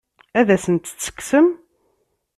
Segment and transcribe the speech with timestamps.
[0.39, 1.47] Ad asent-tt-tekksem?